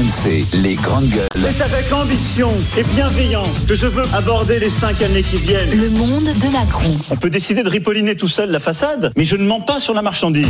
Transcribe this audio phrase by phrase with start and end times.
[0.00, 1.28] RMC, les grandes gueules.
[1.34, 5.78] C'est avec ambition et bienveillance que je veux aborder les cinq années qui viennent.
[5.78, 6.96] Le monde de Macron.
[7.10, 9.92] On peut décider de ripolliner tout seul la façade, mais je ne mens pas sur
[9.92, 10.48] la marchandise.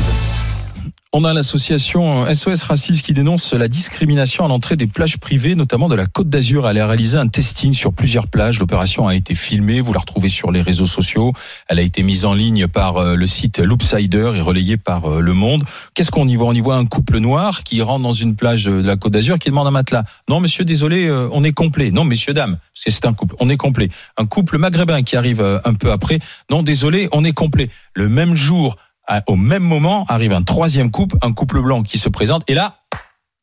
[1.13, 5.89] On a l'association SOS Racisme qui dénonce la discrimination à l'entrée des plages privées, notamment
[5.89, 6.69] de la Côte d'Azur.
[6.69, 8.61] Elle a réalisé un testing sur plusieurs plages.
[8.61, 11.33] L'opération a été filmée, vous la retrouvez sur les réseaux sociaux.
[11.67, 15.21] Elle a été mise en ligne par euh, le site Loopsider et relayée par euh,
[15.21, 15.65] Le Monde.
[15.95, 16.47] Qu'est-ce qu'on y voit?
[16.47, 19.41] On y voit un couple noir qui rentre dans une plage de la Côte d'Azur
[19.41, 20.05] qui demande un matelas.
[20.29, 21.91] Non, monsieur, désolé, euh, on est complet.
[21.91, 23.89] Non, messieurs, dames, c'est un couple, on est complet.
[24.17, 26.21] Un couple maghrébin qui arrive un peu après.
[26.51, 27.69] Non, désolé, on est complet.
[27.95, 28.77] Le même jour,
[29.27, 32.43] au même moment arrive un troisième couple, un couple blanc qui se présente.
[32.49, 32.79] Et là,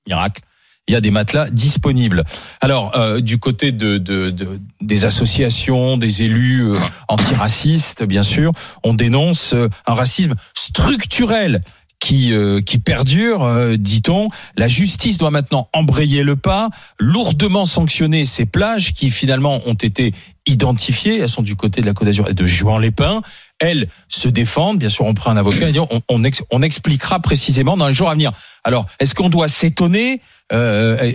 [0.08, 0.42] miracle,
[0.88, 2.24] il y a des matelas disponibles.
[2.62, 8.54] Alors, euh, du côté de, de, de, des associations, des élus euh, antiracistes, bien sûr,
[8.84, 11.62] on dénonce euh, un racisme structurel
[12.08, 14.30] qui, euh, qui perdure, euh, dit-on.
[14.56, 20.14] La justice doit maintenant embrayer le pas, lourdement sanctionner ces plages qui finalement ont été
[20.46, 21.20] identifiées.
[21.20, 23.22] Elles sont du côté de la Côte d'Azur et de Juan-les-Pins.
[23.60, 24.80] Elles se défendent.
[24.80, 28.10] Bien sûr, on prend un avocat et on, on, on expliquera précisément dans les jours
[28.10, 28.32] à venir.
[28.64, 30.22] Alors, est-ce qu'on doit s'étonner
[30.54, 31.12] euh,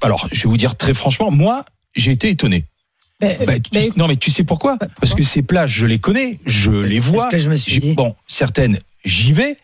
[0.00, 1.64] Alors, je vais vous dire très franchement, moi,
[1.96, 2.66] j'ai été étonné.
[3.18, 4.76] Ben, tu, ben, non mais tu sais pourquoi?
[5.00, 7.28] Parce que ces plages, je les connais, je les vois.
[7.30, 9.56] Que je me suis dit bon, certaines, j'y vais,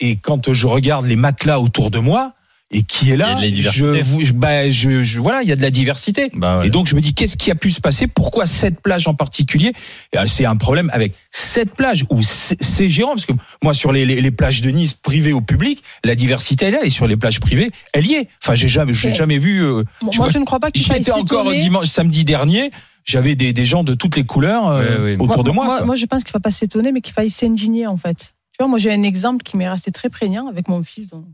[0.00, 2.34] et quand je regarde les matelas autour de moi,
[2.70, 6.30] et qui est là, je, bah, je, je, voilà, il y a de la diversité.
[6.34, 6.66] Bah ouais.
[6.66, 8.06] Et donc je me dis, qu'est-ce qui a pu se passer?
[8.06, 9.72] Pourquoi cette plage en particulier?
[10.16, 13.32] Euh, C'est un problème avec cette plage ou ces gérants, parce que
[13.62, 16.78] moi sur les, les, les, plages de Nice privées au public, la diversité elle est
[16.78, 18.28] là, et sur les plages privées, elle y est.
[18.42, 19.64] Enfin, j'ai jamais, j'ai jamais vu.
[19.64, 22.70] Euh, moi, vois, je ne crois pas qu'il J'étais encore dimanche, samedi dernier.
[23.06, 25.64] J'avais des, des gens de toutes les couleurs euh, autour moi, de moi.
[25.64, 28.34] Moi, moi, je pense qu'il ne faut pas s'étonner, mais qu'il faille s'indigner en fait.
[28.58, 31.08] Tu vois, moi j'ai un exemple qui m'est resté très prégnant avec mon fils.
[31.08, 31.24] Donc...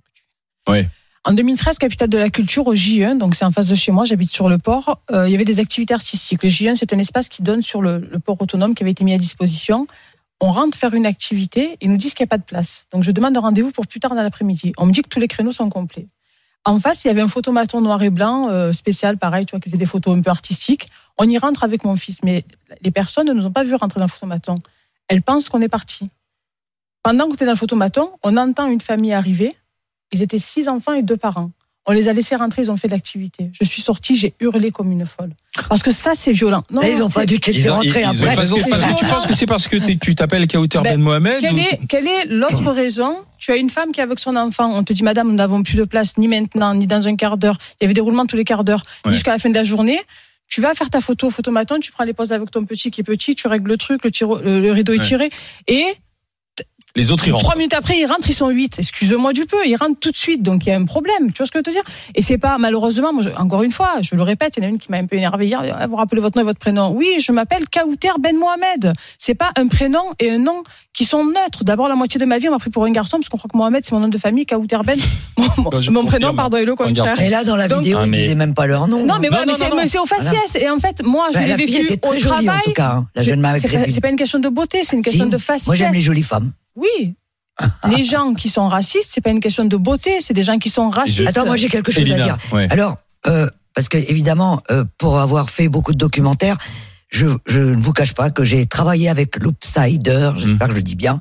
[1.26, 4.04] En 2013, capitale de la culture au J1, donc c'est en face de chez moi,
[4.04, 5.00] j'habite sur le port.
[5.10, 6.42] Euh, il y avait des activités artistiques.
[6.42, 9.04] Le J1, c'est un espace qui donne sur le, le, port autonome qui avait été
[9.04, 9.86] mis à disposition.
[10.42, 12.84] On rentre faire une activité, ils nous disent qu'il n'y a pas de place.
[12.92, 14.74] Donc je demande un rendez-vous pour plus tard dans l'après-midi.
[14.76, 16.08] On me dit que tous les créneaux sont complets.
[16.66, 19.60] En face, il y avait un photomaton noir et blanc euh, spécial, pareil, tu vois,
[19.60, 20.88] qui faisait des photos un peu artistiques.
[21.18, 22.44] On y rentre avec mon fils, mais
[22.82, 24.58] les personnes ne nous ont pas vu rentrer dans le photomaton.
[25.08, 26.08] Elles pensent qu'on est parti.
[27.04, 29.52] Pendant qu'on était dans le photomaton, on entend une famille arriver.
[30.10, 31.50] Ils étaient six enfants et deux parents.
[31.86, 33.50] On les a laissés rentrer, ils ont fait de l'activité.
[33.60, 35.32] Je suis sortie, j'ai hurlé comme une folle.
[35.68, 36.62] Parce que ça, c'est violent.
[36.70, 38.34] Non, Là, ils n'ont pas dû te laisser rentrer ils, après.
[38.34, 38.56] Raison,
[38.96, 41.58] tu penses que c'est parce que tu t'appelles Kauter Ben, ben Mohamed Quelle ou...
[41.58, 44.74] est, quelle est l'autre raison Tu as une femme qui est avec son enfant.
[44.74, 47.36] On te dit, madame, nous n'avons plus de place, ni maintenant, ni dans un quart
[47.36, 47.58] d'heure.
[47.80, 49.12] Il y avait des roulements tous les quarts d'heure, Ouais.
[49.12, 50.00] jusqu'à la fin de la journée.
[50.48, 53.00] Tu vas faire ta photo au photomaton, tu prends les poses avec ton petit qui
[53.02, 55.04] est petit, tu règles le truc, le, tiro, le, le rideau est Ouais.
[55.04, 55.30] tiré.
[55.66, 55.84] Et
[56.96, 57.44] Les autres, ils rentrent.
[57.44, 58.78] Trois minutes après, ils rentrent, ils sont huit.
[58.78, 60.42] Excuse-moi du peu, ils rentrent tout de suite.
[60.42, 61.32] Donc il y a un problème.
[61.32, 61.82] Tu vois ce que je veux te dire?
[62.14, 63.12] Et c'est pas malheureusement.
[63.12, 64.98] Moi, je- encore une fois, je le répète, il y en a une qui m'a
[64.98, 65.60] un peu énervé hier.
[65.76, 68.92] Ah, Vous rappelez votre nom et votre prénom Oui, je m'appelle Kauter Ben Mohamed.
[69.18, 70.62] C'est pas un prénom et un nom
[70.92, 71.64] qui sont neutres.
[71.64, 73.50] D'abord, la moitié de ma vie, on m'a pris pour un garçon parce qu'on croit
[73.52, 74.46] que Mohamed c'est mon nom de famille.
[74.46, 74.96] Kauter Ben,
[75.36, 77.20] mon, mon- Bah, mon prénom, pardon, est le contraire.
[77.20, 79.04] Et là, dans la Donc- vidéo, Ah, ils mais- disaient même pas leur nom.
[79.04, 80.54] Non, mais voilà, Non, mais non, c'est- au faciès.
[80.60, 82.48] Et en fait, moi, je Bah, l'ai vécu au travail.
[82.50, 83.92] en tout cas, hein, la Je- jeune c'est pas, maghrébine.
[83.94, 85.66] c'est pas une question de beauté, c'est une question de faciès.
[85.66, 86.52] Moi, j'aime les jolies femmes.
[86.76, 87.14] Oui.
[87.88, 90.70] Les gens qui sont racistes, c'est pas une question de beauté, c'est des gens qui
[90.70, 91.28] sont racistes.
[91.28, 92.38] Attends, moi, j'ai quelque chose Elina, à dire.
[92.52, 92.66] ouais.
[92.70, 92.96] Alors,
[93.28, 96.58] euh, parce que évidemment, euh, pour avoir fait beaucoup de documentaires,
[97.10, 100.82] je, je ne vous cache pas que j'ai travaillé avec Loopsider, j'espère que je le
[100.82, 101.20] dis bien.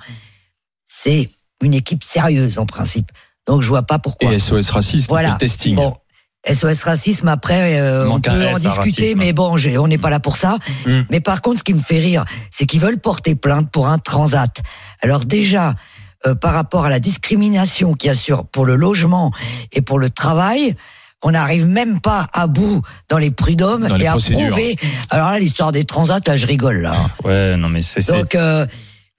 [0.86, 1.30] C'est
[1.62, 3.12] une équipe sérieuse en principe.
[3.46, 4.34] Donc je vois pas pourquoi.
[4.34, 5.36] Et SOS Racisme, Voilà.
[5.36, 5.76] testing.
[5.76, 5.96] Bon,
[6.46, 10.38] SOS racisme après, euh, on peut en discuter, mais bon, on n'est pas là pour
[10.38, 10.58] ça.
[10.86, 11.02] Mm.
[11.10, 13.98] Mais par contre, ce qui me fait rire, c'est qu'ils veulent porter plainte pour un
[13.98, 14.62] transat.
[15.02, 15.76] Alors déjà,
[16.26, 19.32] euh, par rapport à la discrimination qu'il y a sur pour le logement
[19.72, 20.76] et pour le travail,
[21.22, 24.76] on n'arrive même pas à bout dans les prud'hommes Dans les et à prouver.
[25.10, 26.94] Alors là, l'histoire des transats, là, je rigole là.
[27.24, 28.02] Ouais, non, mais c'est.
[28.02, 28.66] c'est- Donc, euh,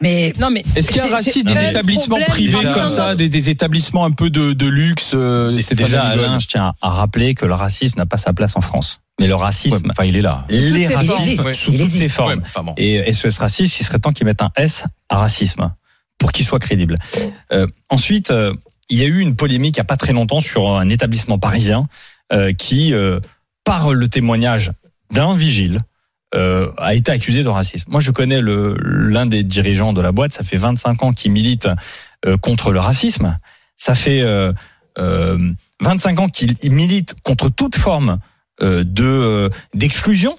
[0.05, 2.87] mais Non, mais Est-ce qu'il y a un c'est- racisme c'est des établissements privés comme
[2.89, 6.47] ça, des, des établissements un peu de, de luxe euh, Et Stéphane déjà, Alain, je
[6.47, 9.01] tiens à rappeler que le racisme n'a pas sa place en France.
[9.21, 10.45] Mais le racisme, Ouais, Enfin, il est là.
[10.49, 12.31] les racismes sous il toutes ses formes.
[12.31, 12.75] Ouais, enfin bon.
[12.77, 15.73] Et SOS Racisme, il serait temps qu'ils mettent un S à racisme
[16.19, 16.97] pour qu'il soit crédible.
[17.53, 18.53] Euh, ensuite, euh,
[18.91, 21.39] il y a eu une polémique il n'y a pas très longtemps sur un établissement
[21.39, 21.87] parisien
[22.33, 23.21] euh, qui, euh,
[23.65, 24.73] par le témoignage
[25.13, 25.79] d'un vigile,
[26.35, 27.91] euh, a été accusé de racisme.
[27.91, 30.33] Moi, je connais l'un des dirigeants de la boîte.
[30.33, 31.69] Ça fait 25 ans qu'il milite
[32.27, 33.39] euh, contre le racisme.
[33.77, 34.53] Ça fait euh,
[34.99, 35.39] euh,
[35.81, 38.19] 25 ans qu'il milite contre toute forme
[38.61, 40.39] de d'exclusion.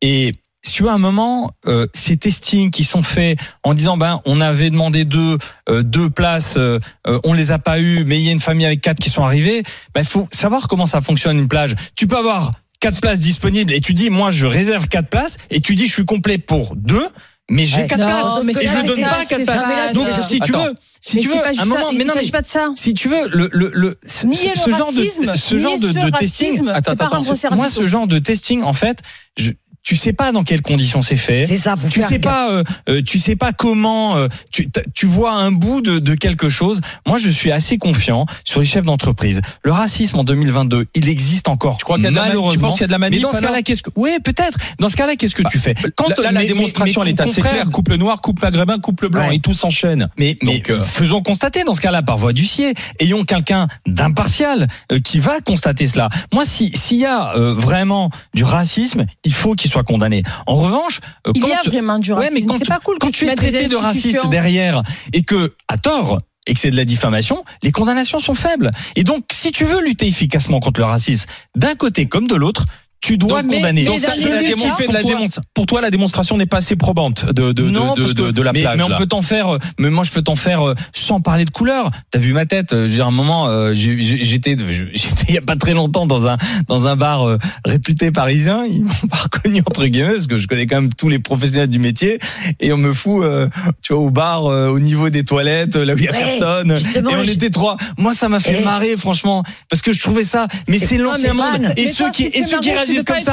[0.00, 0.32] Et
[0.80, 1.52] à un moment,
[1.94, 6.80] ces testings qui sont faits en disant, ben, on avait demandé deux, deux places, euh,
[7.24, 9.22] on les a pas eu, mais il y a une famille avec quatre qui sont
[9.22, 9.62] arrivées.
[9.94, 11.74] Ben, il faut savoir comment ça fonctionne une plage.
[11.94, 12.52] Tu peux avoir
[12.82, 15.92] quatre places disponibles et tu dis, moi, je réserve quatre places et tu dis, je
[15.94, 17.08] suis complet pour deux.
[17.50, 17.86] Mais j'ai Ouais.
[17.88, 19.44] quatre Non, places mais et je pas donne ça, pas quatre Stéphane.
[19.44, 19.64] places.
[19.68, 20.64] Mais là, Donc, si tu Attends.
[20.64, 22.46] veux, si mais tu veux, pas un ça, moment, il mais non, mais pas de
[22.46, 22.68] ça.
[22.76, 25.88] si tu veux, le, le, le ce, ce le genre de racisme, ce genre de,
[25.88, 28.98] de testing, racisme, Attends, pas attends, moi, ce genre de testing, en fait,
[29.36, 29.50] je,
[29.82, 31.44] tu sais pas dans quelles conditions c'est fait.
[31.44, 34.16] C'est ça, faut Tu sais pas, euh, euh, tu sais pas comment.
[34.16, 36.80] euh, tu, tu vois un bout de, de quelque chose.
[37.06, 39.40] Moi, je suis assez confiant sur les chefs d'entreprise.
[39.64, 41.78] Le racisme en 2022, il existe encore.
[41.78, 42.52] Tu crois qu'il y a de la, malheureusement.
[42.52, 44.10] tu penses qu'il y a de la mais manip dans ce cas-là, qu'est-ce que Oui,
[44.24, 44.56] peut-être.
[44.78, 45.74] Dans ce cas-là, qu'est-ce que tu fais?
[45.96, 49.08] Quand là, la mes- démonstration mes- elle est assez claire, couple noir, couple maghrébin, couple
[49.08, 49.36] blanc Ouais.
[49.36, 50.08] et tout s'enchaîne.
[50.18, 52.74] Mais, mais Donc, euh, faisons constater dans ce cas-là par voie d'huissier.
[53.00, 56.08] Ayons quelqu'un d'impartial euh, qui va constater cela.
[56.32, 60.22] Moi, si s'il y a euh, vraiment du racisme, il faut qu'il soit condamné.
[60.46, 62.34] En revanche, euh, Il quand y a vraiment du Ouais, racisme.
[62.34, 64.82] mais quand tu- pas cool quand que tu es traité de raciste derrière
[65.12, 68.72] et que à tort et que c'est de la diffamation, les condamnations sont faibles.
[68.96, 72.64] Et donc, si tu veux lutter efficacement contre le racisme, d'un côté comme de l'autre,
[73.02, 73.84] tu dois Donc, condamner.
[73.84, 75.42] Donc, ça, la deux démon- cas, qui fait de la pour toi, démonstration.
[75.54, 78.42] Pour toi, la démonstration n'est pas assez probante de, de, non, de, de, que, de
[78.42, 78.76] la mais, plage.
[78.78, 78.96] mais on là.
[78.98, 79.54] peut t'en faire.
[79.54, 81.90] euh, Mais moi, je peux t'en faire euh, sans parler de couleur.
[82.10, 84.56] T'as vu ma tête euh, Je veux dire, à un moment, euh, j'ai- j'ai- j'étais,
[84.92, 86.36] j'étais il y a pas très longtemps dans un
[86.68, 88.64] dans un bar euh, réputé parisien.
[88.64, 91.68] Ils m'ont pas reconnu entre guillemets parce que je connais quand même tous les professionnels
[91.68, 92.18] du métier
[92.60, 93.48] et on me fout, euh,
[93.82, 96.70] tu vois, au bar, au niveau des toilettes, là où il y a Ouais, personne.
[96.70, 97.76] Et on je- était trois.
[97.98, 98.64] Moi, ça m'a fait Eh.
[98.64, 100.46] marrer, franchement, parce que je trouvais ça.
[100.68, 100.92] Mais C'est-.
[100.98, 101.72] Van.
[101.76, 103.32] Et ceux qui et ceux qui réagissent pas comme ça,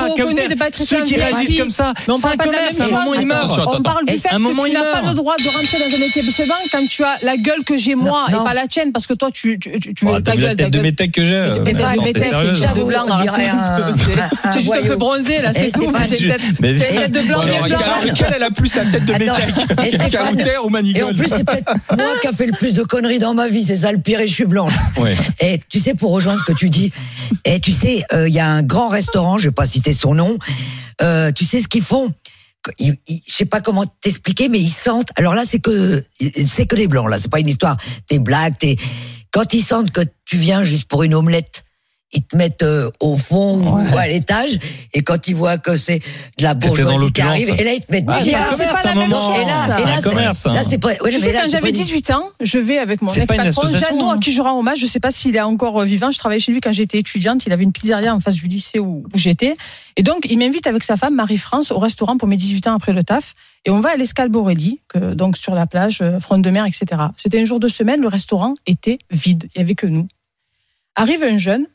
[0.55, 2.79] pas ceux qui réagissent comme ça, c'est un pas la commerce.
[2.81, 3.43] un moment, meurent.
[3.43, 5.07] Attention, On parle du Est-ce- fait que tu il n'as pas meurt.
[5.07, 8.25] le droit de rentrer dans un établissement quand tu as la gueule que j'ai moi
[8.29, 10.47] et pas la tienne parce que toi tu tu tu, tu Oh, ta vu la
[10.49, 11.73] gueule, tête ta de métèque que j'ai t'es-
[12.29, 15.81] sérieuse c'est J'avoue, de blanc, un J'ai juste un peu bronzé là, Eh, c'est tout.
[15.81, 17.41] Stéphane, J'ai une tête Mais- j'ai une tête de blanc,
[18.05, 21.43] lequel elle a plus sa tête de métèque Carouter ou Et en Manigol plus, c'est
[21.43, 23.63] peut-être moi qui a fait le plus de conneries dans ma vie.
[23.63, 24.73] C'est ça le pire et je suis blanche.
[25.39, 26.91] Et tu sais, pour rejoindre ce que tu dis,
[27.45, 30.37] et tu sais, il y a un grand restaurant, je vais pas citer son nom.
[31.01, 32.11] euh, tu sais ce qu'ils font?
[32.79, 32.93] Je
[33.25, 35.09] sais pas comment t'expliquer, mais ils sentent.
[35.15, 36.03] Alors là, c'est que
[36.45, 37.09] c'est que les blancs.
[37.09, 37.77] Là, c'est pas une histoire.
[38.07, 38.75] T'es black, t'es.
[39.31, 41.63] Quand ils sentent que tu viens juste pour une omelette,
[42.11, 44.57] ils te mettent euh, au fond ou à l'étage.
[44.93, 45.99] Et quand ils voient que c'est
[46.37, 48.83] de la bourgeoisie qui arrive, et là ils te mettent Ah, un c'est commerce, pas
[48.83, 49.29] la même chose.
[49.41, 50.45] Et là, C'est et là, commerce.
[50.45, 50.87] là, c'est pas.
[50.89, 53.25] ouais, mais sais, là, quand j'avais pas une- 18 ans, je vais avec mon C'est
[53.27, 54.15] pas une ex-patron, association, Jeannot, hein.
[54.15, 54.79] à qui je rends hommage.
[54.79, 56.09] Je sais pas s'il est encore euh, vivant.
[56.09, 57.45] Je travaillais chez lui quand j'étais étudiante.
[57.45, 59.53] Il avait une pizzeria en face du lycée où, où j'étais.
[59.95, 62.93] Et donc, il m'invite avec sa femme, Marie-France, au restaurant pour mes 18 ans après
[62.93, 63.35] le taf.
[63.65, 66.65] Et on va à l'Escale Borelli, que- donc sur la plage, euh, front de mer,
[66.65, 66.85] etc.
[67.17, 68.01] C'était un jour de semaine.
[68.01, 69.47] Le restaurant était vide.
[69.55, 70.07] Il y avait que nous.
[70.95, 71.65] Arrive un jeune,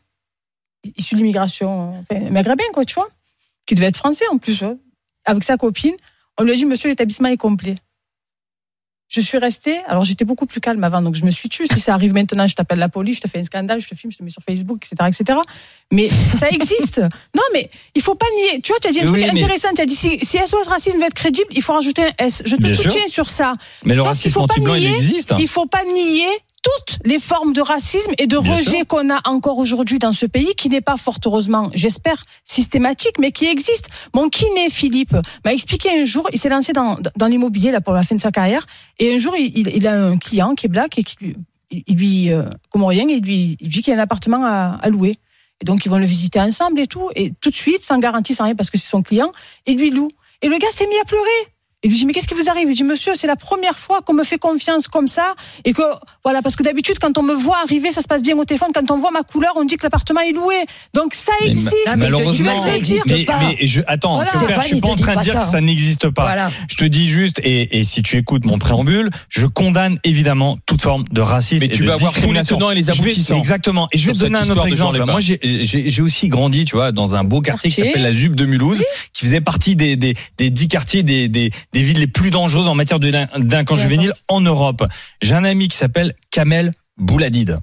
[0.97, 3.09] issu de l'immigration, enfin, maghrébin, quoi, tu vois,
[3.67, 4.77] qui devait être français en plus, ouais,
[5.25, 5.95] avec sa copine.
[6.39, 7.77] On lui a dit, monsieur, l'établissement est complet.
[9.07, 11.67] Je suis restée, alors j'étais beaucoup plus calme avant, donc je me suis tue.
[11.69, 13.95] Si ça arrive maintenant, je t'appelle la police, je te fais un scandale, je te
[13.95, 15.09] filme, je te mets sur Facebook, etc.
[15.09, 15.39] etc.
[15.93, 17.01] Mais ça existe.
[17.37, 18.61] Non, mais il faut pas nier.
[18.63, 19.69] Tu vois, tu as dit un Oui, truc mais- intéressant.
[19.77, 22.43] Tu as dit si, si SOS Racisme veut être crédible, il faut rajouter un S.
[22.47, 22.91] Je te Bien sûr.
[22.91, 23.53] soutiens sur ça.
[23.85, 25.35] Mais le Sauf racisme faut pas anti-blanc, il existe.
[25.39, 26.27] Il faut pas nier
[26.65, 30.27] toutes les formes de racisme et de Bien rejet qu'on a encore aujourd'hui dans ce
[30.27, 33.89] pays, qui n'est pas fort heureusement, j'espère, systématique, mais qui existe.
[34.15, 35.15] Mon kiné, Philippe,
[35.45, 38.21] m'a expliqué un jour, il s'est lancé dans, dans l'immobilier là pour la fin de
[38.21, 38.65] sa carrière,
[38.99, 41.37] et un jour, il, il- il a un client qui est black et qui lui,
[41.71, 44.79] il lui euh, comorien, et il lui il dit qu'il y a un appartement à,
[44.83, 45.19] à louer.
[45.61, 48.35] Et donc, ils vont le visiter ensemble et tout, et tout de suite, sans garantie,
[48.35, 49.31] sans rien, parce que c'est son client,
[49.67, 50.09] il lui loue.
[50.43, 51.54] Et le gars s'est mis à pleurer.
[51.85, 52.67] Il lui dit, mais qu'est-ce qui vous arrive?
[52.71, 55.35] Il dit, monsieur, c'est la première fois qu'on me fait confiance comme ça.
[55.65, 55.83] Et que,
[56.25, 58.69] voilà, parce que d'habitude, quand on me voit arriver, ça se passe bien au téléphone.
[58.75, 60.55] Quand on voit ma couleur, on dit que l'appartement est loué.
[60.95, 61.77] Donc ça Mais existe.
[61.87, 63.39] Ah, mais Malheureusement, ça existe mais, pas.
[63.41, 64.31] mais je, attends, Voilà.
[64.63, 65.41] Je suis pas en train de dire ça.
[65.41, 66.23] que ça n'existe pas.
[66.25, 66.51] Voilà.
[66.69, 70.81] Je te dis juste, et, et si tu écoutes mon préambule, je condamne évidemment toute
[70.81, 71.67] forme de racisme.
[71.67, 72.57] Mais et tu de vas voir tous les discrimination.
[72.57, 73.37] tenants et les vais- aboutissants.
[73.37, 73.89] exactement.
[73.93, 75.05] Et je vais te donner un autre exemple.
[75.05, 78.47] Moi, j'ai- aussi grandi, tu vois, dans un beau quartier qui s'appelle la Zub de
[78.47, 81.29] Mulhouse, qui faisait partie des, des, des dix quartiers des,
[81.75, 84.85] des, villes les plus dangereuses en matière de délinquance juvénile en Europe.
[85.21, 87.59] J'ai un ami qui s'appelle Kamel Bouladid.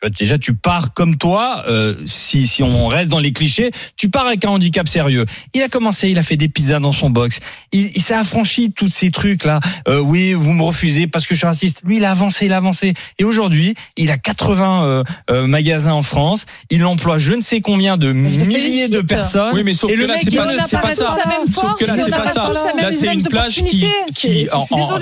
[0.00, 3.72] Tu vois, déjà, tu pars comme toi, euh, si, si on reste dans les clichés,
[3.96, 5.24] tu pars avec un handicap sérieux.
[5.54, 7.40] Il a commencé, il a fait des pizzas dans son box.
[7.72, 9.58] Il, il s'est affranchi de tous ces trucs-là.
[9.88, 11.80] Euh, oui, vous me refusez parce que je suis raciste.
[11.84, 12.94] Lui, il a avancé, il a avancé.
[13.18, 16.46] Et aujourd'hui, il a 80 euh, euh, magasins en France.
[16.70, 19.50] Il emploie je ne sais combien de milliers de personnes.
[19.54, 21.16] Oui, mais sauf Et que le là, mec, c'est il pas, pas pas ça.
[21.24, 22.46] la même Sauf force, que là, c'est pas ça.
[22.46, 24.98] tous la même- Là, c'est une plage qui, qui, en- en-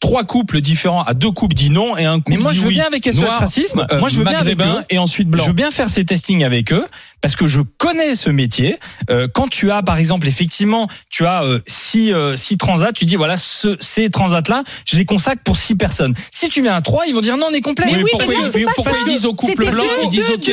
[0.00, 2.62] trois couples différents, à deux couples dit non et un couple Mais moi, dit je
[2.62, 2.74] veux oui.
[2.74, 3.86] bien avec SOS Noir, Racisme.
[3.90, 4.64] euh, moi, je veux bien avec eux.
[4.90, 5.42] et ensuite blanc.
[5.42, 6.86] Je veux bien faire ces testings avec eux
[7.22, 8.78] parce que je connais ce métier.
[9.10, 13.04] Euh, quand tu as, par exemple, effectivement, tu as euh, six, euh, six transats, tu
[13.06, 16.14] dis voilà, ce, ces transats-là, je les consacre pour six personnes.
[16.30, 17.86] Si tu viens à trois, ils vont dire non, on est complet.
[17.86, 18.98] Mais oui, pourquoi, mais non, ils- pourquoi ça.
[19.06, 20.44] ils disent au couple blanc, ils disent deux, ok.
[20.46, 20.52] deux.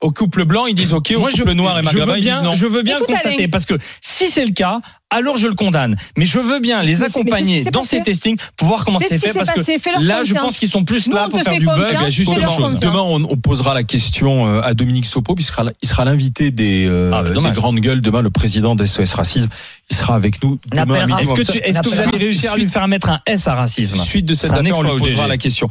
[0.00, 1.12] Au couple blanc, ils disent ok.
[1.16, 2.54] Au Moi, couple noir et je maghrébin, veux ils disent bien, non.
[2.54, 4.80] je veux bien Écoute, le constater parce que si c'est le cas,
[5.10, 5.96] alors je le condamne.
[6.16, 9.52] Mais je veux bien les accompagner dans ces testings pour voir comment C'est fait parce
[9.52, 9.76] passé.
[9.78, 11.74] que là, je pense qu'ils sont plus Nous, là pour faire du buzz.
[11.74, 11.98] confiance.
[11.98, 12.80] Bien, justement, Fais-leur confiance.
[12.80, 16.50] demain, on, on posera la question euh, à Dominique Sopo, puisqu'il sera, il sera l'invité
[16.50, 18.00] des, euh, Ah, bah, des grandes gueules.
[18.00, 19.48] Demain, le président d'SOS Racisme,
[19.90, 21.22] il sera avec nous demain à appellera- midi.
[21.24, 21.52] Est-ce que,
[21.82, 23.96] tu- vous allez réussir à lui faire mettre un S à racisme?
[23.96, 25.68] Suite de Ce cette affaire, on lui posera la question.